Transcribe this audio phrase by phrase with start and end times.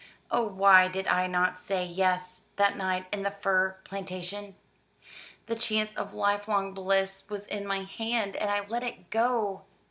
[0.31, 4.55] "Oh why did I not say Yes that night in the fir plantation?
[5.45, 9.61] The chance of lifelong bliss was in my hand, and I let it go.